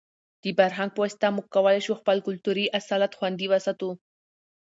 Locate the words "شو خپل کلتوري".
1.85-2.65